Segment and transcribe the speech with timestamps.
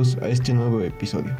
[0.00, 1.36] a este nuevo episodio.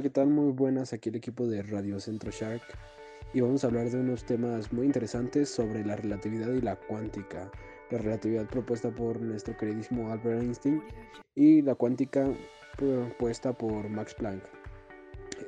[0.00, 0.28] ¿qué tal?
[0.28, 2.62] Muy buenas, aquí el equipo de Radio Centro Shark
[3.34, 7.50] y vamos a hablar de unos temas muy interesantes sobre la relatividad y la cuántica.
[7.90, 10.82] La relatividad propuesta por nuestro queridísimo Albert Einstein
[11.34, 12.32] y la cuántica
[12.78, 14.42] propuesta por Max Planck.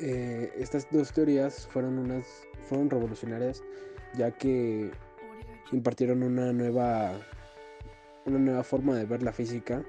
[0.03, 2.27] Eh, estas dos teorías fueron, unas,
[2.69, 3.63] fueron revolucionarias
[4.19, 4.91] ya que
[5.73, 7.19] impartieron una nueva,
[8.27, 9.85] una nueva forma de ver la física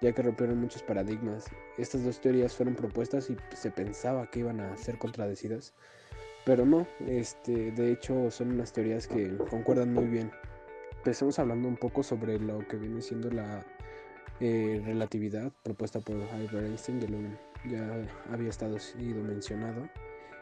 [0.00, 1.46] ya que rompieron muchos paradigmas.
[1.78, 5.74] Estas dos teorías fueron propuestas y se pensaba que iban a ser contradecidas,
[6.44, 10.30] pero no, este, de hecho son unas teorías que concuerdan muy bien.
[10.98, 13.64] Empecemos hablando un poco sobre lo que viene siendo la
[14.40, 19.88] eh, relatividad propuesta por Albert Einstein, ya, ya había estado sido mencionado.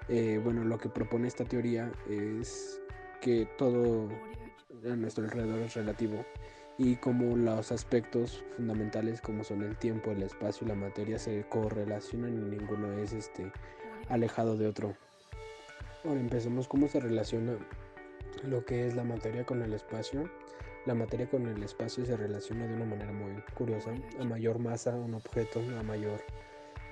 [0.08, 2.80] Eh, bueno, lo que propone esta teoría es
[3.20, 4.08] que todo
[4.84, 6.24] a nuestro alrededor es relativo
[6.76, 11.44] y como los aspectos fundamentales como son el tiempo, el espacio y la materia se
[11.48, 13.52] correlacionan y ninguno es este
[14.08, 14.96] alejado de otro.
[16.04, 17.56] Ahora empecemos cómo se relaciona
[18.42, 20.28] lo que es la materia con el espacio.
[20.84, 23.90] La materia con el espacio se relaciona de una manera muy curiosa.
[24.20, 26.20] A mayor masa un objeto, a mayor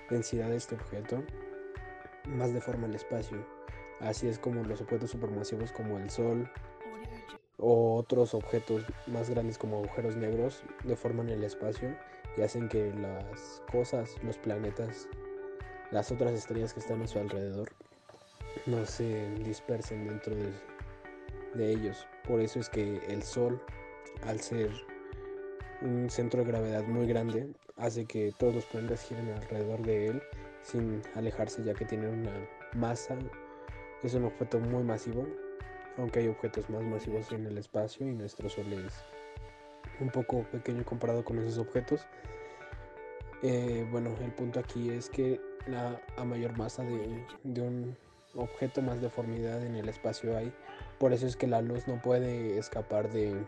[0.09, 1.23] densidad de este objeto,
[2.27, 3.45] más deforma el espacio.
[4.01, 6.51] Así es como los objetos supermasivos como el Sol,
[7.63, 11.97] o otros objetos más grandes como agujeros negros deforman el espacio
[12.37, 15.09] y hacen que las cosas, los planetas,
[15.93, 17.71] las otras estrellas que están a su alrededor
[18.67, 20.53] no se dispersen dentro de,
[21.55, 22.07] de ellos.
[22.27, 23.63] Por eso es que el Sol,
[24.27, 24.71] al ser
[25.83, 30.23] un centro de gravedad muy grande, hace que todos los planetas giren alrededor de él
[30.63, 32.33] sin alejarse ya que tiene una
[32.75, 33.17] masa,
[34.03, 35.25] es un objeto muy masivo
[35.99, 38.93] aunque hay objetos más masivos en el espacio y nuestro Sol es
[40.01, 42.07] un poco pequeño comparado con esos objetos.
[43.43, 47.27] Eh, bueno, el punto aquí es que la, a mayor masa de,
[47.61, 47.97] un
[48.35, 50.53] objeto más deformidad en el espacio hay.
[50.99, 53.45] Por eso es que la luz no puede escapar de,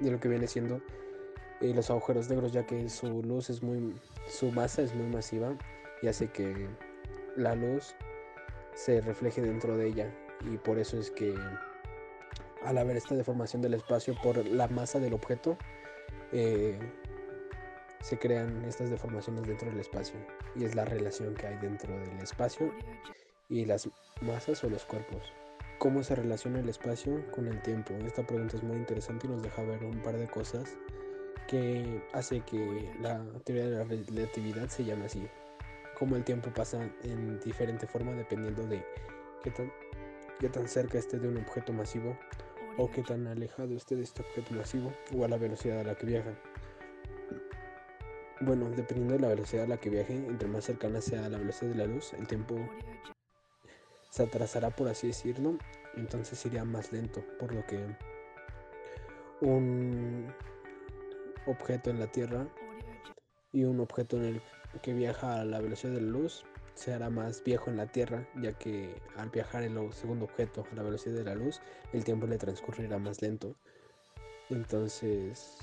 [0.00, 0.80] lo que viene siendo
[1.60, 3.94] eh, los agujeros negros, ya que su luz es muy,
[4.28, 5.56] su masa es muy masiva
[6.02, 6.68] y hace que
[7.36, 7.94] la luz
[8.74, 11.34] se refleje dentro de ella y por eso es que
[12.68, 15.56] al haber esta deformación del espacio por la masa del objeto,
[16.32, 16.78] eh,
[18.02, 20.16] se crean estas deformaciones dentro del espacio
[20.54, 22.70] y es la relación que hay dentro del espacio
[23.48, 23.88] y las
[24.20, 25.32] masas o los cuerpos.
[25.78, 27.94] ¿Cómo se relaciona el espacio con el tiempo?
[28.04, 30.76] Esta pregunta es muy interesante y nos deja ver un par de cosas
[31.48, 35.26] que hace que la teoría de la relatividad se llame así.
[35.98, 38.84] Cómo el tiempo pasa en diferente forma dependiendo de
[39.42, 39.72] qué tan
[40.38, 42.16] qué tan cerca esté de un objeto masivo
[42.78, 45.94] o qué tan alejado esté de este objeto masivo o a la velocidad a la
[45.96, 46.32] que viaja.
[48.40, 51.72] Bueno, dependiendo de la velocidad a la que viaje, entre más cercana sea la velocidad
[51.72, 52.56] de la luz, el tiempo
[54.10, 55.58] se atrasará, por así decirlo,
[55.96, 57.84] entonces iría más lento, por lo que
[59.40, 60.32] un
[61.46, 62.46] objeto en la Tierra
[63.52, 64.42] y un objeto en el
[64.82, 66.44] que viaja a la velocidad de la luz
[66.78, 70.74] se hará más viejo en la Tierra, ya que al viajar el segundo objeto a
[70.76, 71.60] la velocidad de la luz,
[71.92, 73.56] el tiempo le transcurrirá más lento.
[74.48, 75.58] Entonces,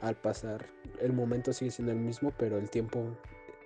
[0.00, 0.66] al pasar,
[1.00, 3.16] el momento sigue siendo el mismo, pero el tiempo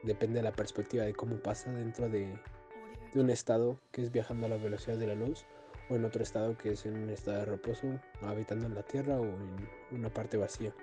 [0.02, 2.38] depende de la perspectiva de cómo pasa dentro de,
[3.14, 5.46] de un estado que es viajando a la velocidad de la luz
[5.88, 7.86] o en otro estado que es en un estado de reposo,
[8.20, 10.74] habitando en la Tierra o en una parte vacía.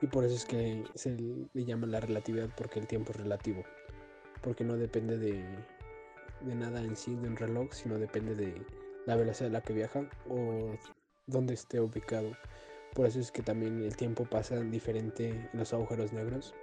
[0.00, 1.16] Y por eso es que se
[1.52, 3.62] le llama la relatividad porque el tiempo es relativo
[4.42, 5.44] porque no depende de,
[6.42, 8.54] nada en sí, de un reloj, sino depende de
[9.06, 10.76] la velocidad a la que viaja o
[11.26, 12.32] dónde esté ubicado.
[12.94, 16.54] Por eso es que también el tiempo pasa diferente en los agujeros negros,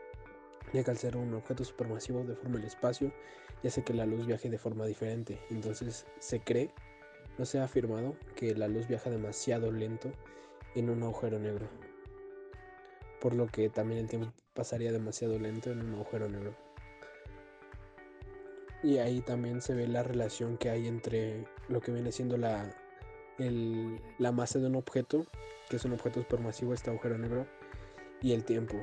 [0.73, 3.11] ya que al ser un objeto supermasivo deforma el espacio
[3.63, 5.39] y hace que la luz viaje de forma diferente.
[5.49, 6.71] Entonces se cree,
[7.37, 10.11] no se ha afirmado, que la luz viaja demasiado lento
[10.75, 11.67] en un agujero negro.
[13.21, 16.64] Por lo que también el tiempo pasaría demasiado lento en un agujero negro.
[18.85, 22.71] Y ahí también se ve la relación que hay entre lo que viene siendo la,
[24.19, 25.25] la masa de un objeto,
[25.67, 27.47] que es un objeto supermasivo, este agujero negro,
[28.21, 28.75] y el tiempo.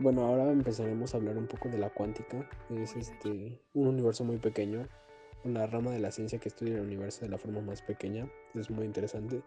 [0.00, 2.46] Bueno, ahora empezaremos a hablar un poco de la cuántica.
[2.68, 4.86] Es este un universo muy pequeño,
[5.44, 8.30] una rama de la ciencia que estudia el universo de la forma más pequeña.
[8.54, 9.40] Es muy interesante.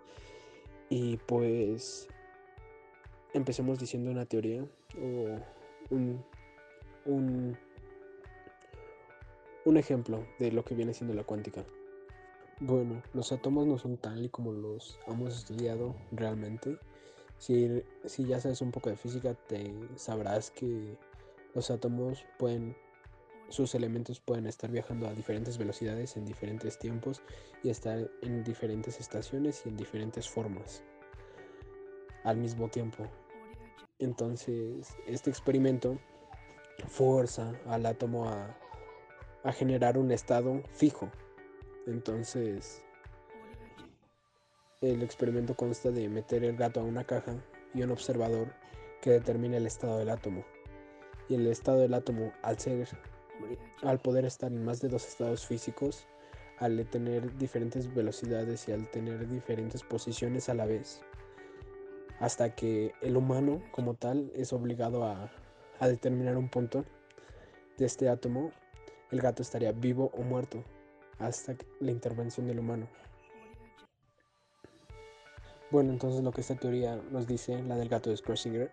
[0.90, 2.08] Y pues
[3.36, 4.66] empecemos diciendo una teoría
[5.00, 5.38] o
[5.92, 6.26] un,
[7.06, 7.56] un
[9.66, 11.64] un ejemplo de lo que viene siendo la cuántica.
[12.60, 16.78] Bueno, los átomos no son tal y como los hemos estudiado realmente,
[17.38, 20.96] Si, si ya sabes un poco de física, te sabrás que
[21.56, 22.76] los átomos pueden,
[23.50, 27.24] sus elementos pueden estar viajando a diferentes velocidades en diferentes tiempos
[27.64, 30.84] y estar en diferentes estaciones y en diferentes formas
[32.24, 33.08] al mismo tiempo.
[33.98, 35.98] Entonces, este experimento
[36.88, 38.56] fuerza al átomo a,
[39.44, 41.10] a generar un estado fijo.
[41.88, 42.84] Entonces,
[44.82, 47.36] el experimento consta de meter el gato a una caja
[47.74, 48.54] y un observador
[49.02, 50.44] que determine el estado del átomo.
[51.30, 52.88] Y el estado del átomo, al ser,
[53.84, 56.08] al poder estar en más de dos estados físicos,
[56.58, 61.02] al tener diferentes velocidades y al tener diferentes posiciones a la vez,
[62.20, 65.32] hasta que el humano como tal es obligado a,
[65.80, 66.86] a determinar un punto
[67.78, 68.52] de este átomo,
[69.12, 70.64] el gato estaría vivo o muerto
[71.20, 72.88] hasta la intervención del humano.
[75.70, 78.70] Bueno, entonces lo que esta teoría nos dice, la del gato de Schrödinger,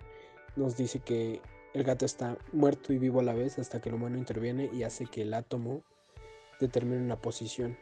[0.56, 1.40] nos dice que
[1.74, 4.82] el gato está muerto y vivo a la vez hasta que el humano interviene y
[4.82, 5.82] hace que el átomo
[6.60, 7.76] determine una posición,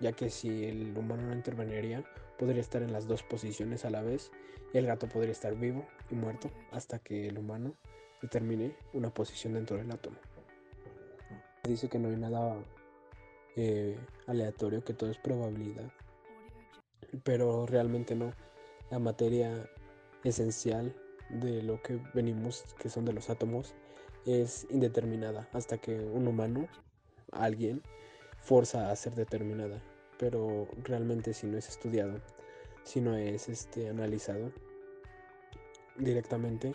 [0.00, 2.04] ya que si el humano no interveniría,
[2.38, 4.32] podría estar en las dos posiciones a la vez
[4.72, 7.74] y el gato podría estar vivo y muerto hasta que el humano
[8.20, 10.16] determine una posición dentro del átomo.
[11.66, 12.56] Dice que no hay nada
[13.56, 15.90] eh, aleatorio, que todo es probabilidad,
[17.24, 18.32] pero realmente no
[18.90, 19.68] la materia
[20.22, 20.94] esencial
[21.28, 23.74] de lo que venimos, que son de los átomos,
[24.26, 26.68] es indeterminada hasta que un humano,
[27.32, 27.82] alguien,
[28.38, 29.82] forza a ser determinada.
[30.18, 32.20] Pero realmente si no es estudiado,
[32.84, 34.52] si no es este, analizado
[35.96, 36.74] directamente,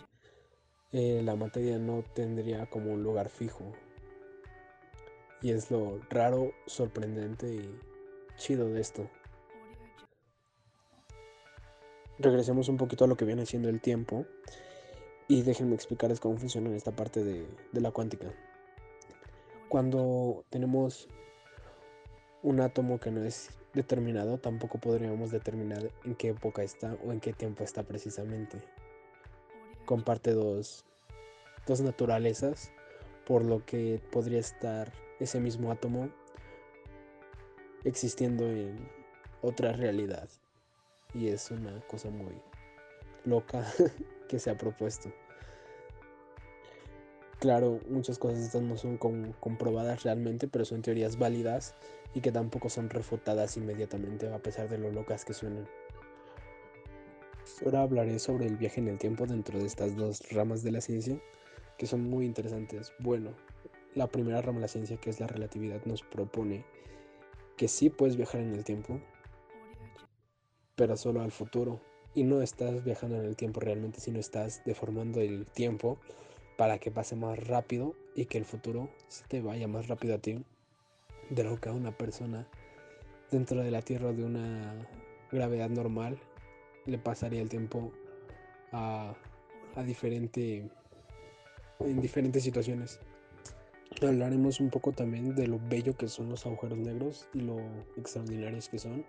[0.91, 3.71] eh, la materia no tendría como un lugar fijo.
[5.41, 7.79] Y es lo raro, sorprendente y
[8.37, 9.09] chido de esto
[12.21, 14.25] regresemos un poquito a lo que viene siendo el tiempo
[15.27, 18.27] y déjenme explicarles cómo funciona esta parte de, de la cuántica.
[19.69, 21.07] Cuando tenemos
[22.43, 27.21] un átomo que no es determinado, tampoco podríamos determinar en qué época está o en
[27.21, 28.57] qué tiempo está precisamente.
[29.85, 30.83] Comparte dos,
[31.65, 32.71] dos naturalezas,
[33.25, 34.91] por lo que podría estar
[35.21, 36.09] ese mismo átomo
[37.83, 38.89] existiendo en
[39.41, 40.29] otra realidad
[41.13, 42.33] y es una cosa muy
[43.25, 43.65] loca
[44.27, 45.11] que se ha propuesto.
[47.39, 51.73] Claro, muchas cosas estas no son comprobadas realmente, pero son teorías válidas
[52.13, 55.67] y que tampoco son refutadas inmediatamente a pesar de lo locas que suenan.
[57.65, 60.81] Ahora hablaré sobre el viaje en el tiempo dentro de estas dos ramas de la
[60.81, 61.19] ciencia
[61.77, 62.93] que son muy interesantes.
[62.99, 63.31] Bueno,
[63.95, 66.63] la primera rama de la ciencia que es la relatividad nos propone
[67.57, 68.99] que sí puedes viajar en el tiempo,
[70.75, 71.79] pero solo al futuro.
[72.13, 75.97] Y no estás viajando en el tiempo realmente, sino estás deformando el tiempo
[76.57, 80.17] para que pase más rápido y que el futuro se te vaya más rápido a
[80.17, 80.43] ti
[81.29, 82.47] de lo que a una persona
[83.31, 84.87] dentro de la Tierra de una
[85.31, 86.17] gravedad normal
[86.85, 87.93] le pasaría el tiempo
[88.73, 89.15] a,
[89.75, 90.69] a diferente
[91.79, 92.99] en diferentes situaciones.
[94.01, 97.59] Hablaremos un poco también de lo bello que son los agujeros negros y lo
[97.97, 99.05] extraordinarios que son.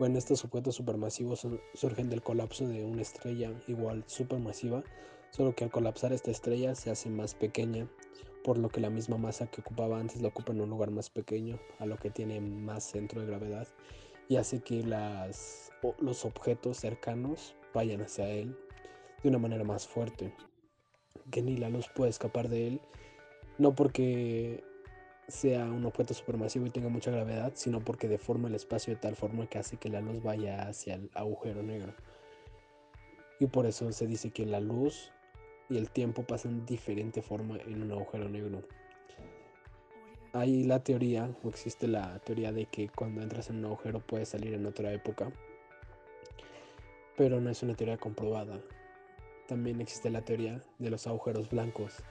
[0.00, 4.82] Bueno, estos objetos supermasivos surgen del colapso de una estrella igual supermasiva,
[5.30, 7.86] solo que al colapsar esta estrella se hace más pequeña,
[8.42, 11.08] por lo que la misma masa que ocupaba antes la ocupa en un lugar más
[11.08, 13.68] pequeño, a lo que tiene más centro de gravedad,
[14.28, 15.70] y hace que las,
[16.00, 18.56] los objetos cercanos vayan hacia él
[19.22, 20.34] de una manera más fuerte,
[21.30, 22.80] que ni la luz puede escapar de él,
[23.58, 24.62] no porque
[25.28, 29.16] sea un objeto supermasivo y tenga mucha gravedad, sino porque deforma el espacio de tal
[29.16, 31.94] forma que hace que la luz vaya hacia el agujero negro.
[33.40, 35.10] Y por eso se dice que la luz
[35.68, 38.62] y el tiempo pasan diferente forma en un agujero negro.
[40.34, 44.30] Hay la teoría, o existe la teoría de que cuando entras en un agujero puedes
[44.30, 45.30] salir en otra época,
[47.16, 48.60] pero no es una teoría comprobada.
[49.46, 52.02] También existe la teoría de los agujeros blancos,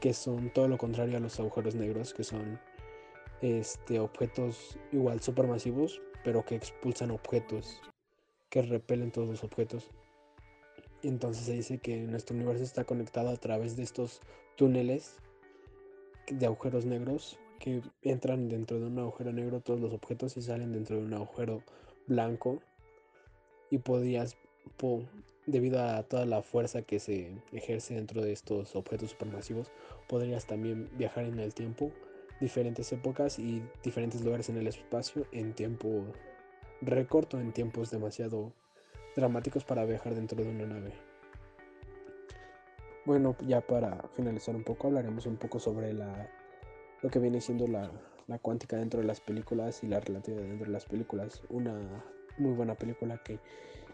[0.00, 2.60] que son todo lo contrario a los agujeros negros, que son
[3.40, 7.80] este, objetos igual supermasivos, pero que expulsan objetos,
[8.50, 9.90] que repelen todos los objetos.
[11.02, 14.20] Entonces se dice que nuestro universo está conectado a través de estos
[14.56, 15.16] túneles
[16.28, 20.72] de agujeros negros que entran dentro de un agujero negro todos los objetos y salen
[20.72, 21.62] dentro de un agujero
[22.06, 22.60] blanco
[23.70, 24.36] y podías
[25.46, 29.70] debido a toda la fuerza que se ejerce dentro de estos objetos supermasivos,
[30.08, 31.92] podrías también viajar en el tiempo,
[32.40, 36.04] diferentes épocas y diferentes lugares en el espacio en tiempo
[36.82, 38.52] recorto, en tiempos demasiado
[39.14, 40.92] dramáticos para viajar dentro de una nave.
[43.06, 46.28] Bueno, ya para finalizar un poco, hablaremos un poco sobre la,
[47.02, 47.90] lo que viene siendo la,
[48.26, 51.42] la cuántica dentro de las películas y la relatividad dentro de las películas.
[51.48, 52.04] Una
[52.36, 53.38] muy buena película que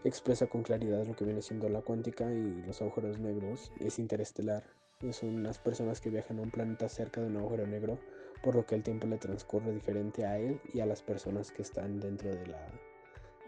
[0.04, 4.64] expresa con claridad lo que viene siendo la cuántica y los agujeros negros es interestelar.
[5.10, 7.98] Son unas personas que viajan a un planeta cerca de un agujero negro,
[8.42, 11.62] por lo que el tiempo le transcurre diferente a él y a las personas que
[11.62, 12.66] están dentro de la,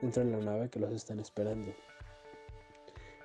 [0.01, 1.73] dentro de la nave que los están esperando.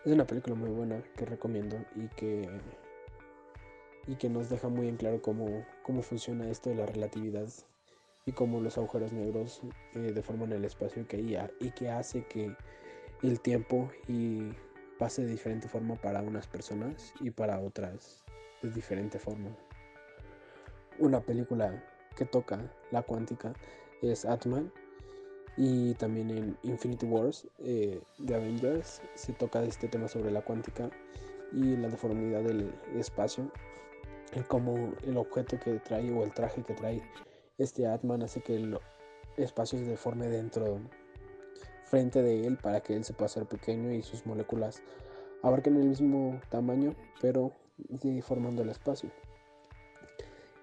[0.06, 2.50] Es una película muy buena que recomiendo y que,
[4.08, 7.50] y que nos deja muy en claro cómo, cómo funciona esto de la relatividad
[8.26, 9.62] y cómo los agujeros negros
[9.96, 11.18] eh, deforman el espacio que,
[11.60, 12.56] y que hace que
[13.22, 14.52] el tiempo y
[14.98, 18.24] pase de diferente forma para unas personas y para otras
[18.62, 19.56] de diferente forma.
[21.00, 21.84] Una película
[22.16, 22.60] que toca
[22.92, 23.54] la cuántica
[24.02, 24.72] es Atman
[25.58, 30.90] y también en Infinity Wars eh, de Avengers se toca este tema sobre la cuántica
[31.52, 33.52] y la deformidad del espacio
[34.36, 37.02] y cómo el objeto que trae o el traje que trae
[37.58, 38.78] este Atman hace que el
[39.38, 40.80] espacio se deforme dentro
[41.90, 44.82] frente de él para que él se pueda hacer pequeño y sus moléculas
[45.42, 47.52] abarquen el mismo tamaño pero
[48.22, 49.10] formando el espacio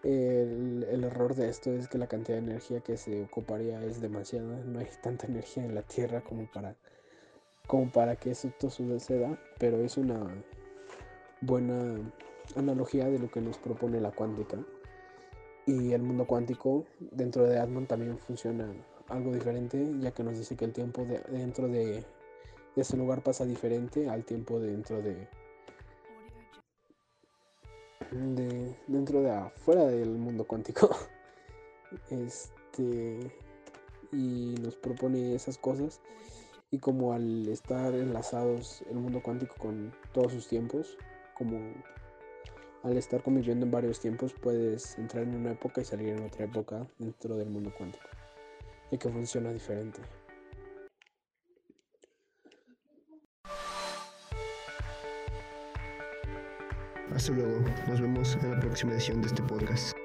[0.07, 4.63] el, error de esto es que la cantidad de energía que se ocuparía es demasiada.
[4.65, 6.77] No hay tanta energía en la Tierra como para,
[7.67, 10.45] como para que esto suceda, pero es una
[11.41, 11.97] buena
[12.55, 14.59] analogía de lo que nos propone la cuántica.
[15.67, 18.73] Y el mundo cuántico dentro de Atman también funciona
[19.09, 22.05] algo diferente, ya que nos dice que el tiempo dentro de
[22.77, 25.29] ese lugar pasa diferente al tiempo dentro de
[28.11, 30.91] de dentro de afuera del mundo cuántico.
[32.11, 33.33] Este
[34.13, 36.01] y nos propone esas cosas
[36.71, 40.99] y como al estar enlazados el mundo cuántico con todos sus tiempos,
[41.35, 41.59] como
[42.83, 46.45] al estar conviviendo en varios tiempos puedes entrar en una época y salir en otra
[46.45, 48.07] época dentro del mundo cuántico
[48.91, 50.01] y que funciona diferente.
[57.15, 59.96] Hasta luego, nos vemos en la próxima edición de este podcast.